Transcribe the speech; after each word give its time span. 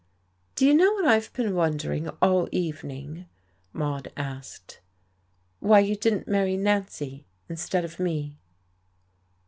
"Do 0.55 0.65
you 0.65 0.73
know 0.73 0.93
what 0.93 1.05
I've 1.05 1.31
been 1.33 1.53
wondering 1.53 2.09
all 2.23 2.49
evening?" 2.51 3.27
Maude 3.71 4.11
asked. 4.17 4.81
"Why 5.59 5.77
you 5.79 5.95
didn't 5.95 6.27
marry 6.27 6.57
Nancy 6.57 7.27
instead 7.47 7.85
of 7.85 7.99
me." 7.99 8.39